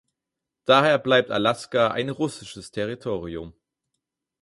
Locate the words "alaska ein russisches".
1.29-2.71